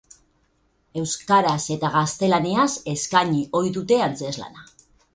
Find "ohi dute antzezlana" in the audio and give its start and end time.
3.63-4.71